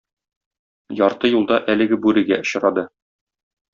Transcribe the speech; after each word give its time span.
Ярты 1.01 1.31
юлда 1.33 1.59
әлеге 1.75 2.01
бүрегә 2.07 2.41
очрады. 2.47 2.87